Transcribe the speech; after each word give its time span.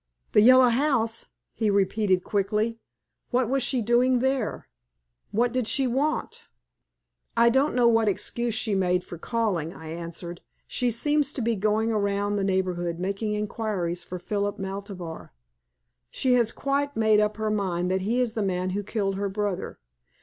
"The 0.31 0.41
Yellow 0.41 0.69
House?" 0.69 1.27
he 1.53 1.69
repeated, 1.69 2.23
quickly. 2.23 2.79
"What 3.29 3.47
was 3.47 3.61
she 3.61 3.83
doing 3.83 4.17
there? 4.17 4.67
What 5.29 5.53
did 5.53 5.67
she 5.67 5.85
want?" 5.85 6.47
"I 7.37 7.49
don't 7.49 7.75
know 7.75 7.87
what 7.87 8.07
excuse 8.09 8.55
she 8.55 8.73
made 8.73 9.03
for 9.03 9.19
calling," 9.19 9.75
I 9.75 9.89
answered. 9.89 10.41
"She 10.65 10.89
seems 10.89 11.31
to 11.33 11.41
be 11.43 11.55
going 11.55 11.91
round 11.91 12.39
the 12.39 12.43
neighborhood 12.43 12.97
making 12.97 13.33
inquiries 13.33 14.03
for 14.03 14.17
Philip 14.17 14.57
Maltabar. 14.57 15.33
She 16.09 16.33
has 16.33 16.51
quite 16.51 16.97
made 16.97 17.19
up 17.19 17.37
her 17.37 17.51
mind 17.51 17.91
that 17.91 18.01
he 18.01 18.19
is 18.21 18.33
the 18.33 18.41
man 18.41 18.71
who 18.71 18.81
killed 18.81 19.17
her 19.17 19.29
brother. 19.29 19.77